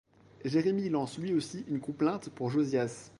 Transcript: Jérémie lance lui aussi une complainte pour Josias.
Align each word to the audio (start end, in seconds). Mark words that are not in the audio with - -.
Jérémie 0.43 0.89
lance 0.89 1.19
lui 1.19 1.31
aussi 1.35 1.63
une 1.67 1.79
complainte 1.79 2.31
pour 2.31 2.49
Josias. 2.49 3.09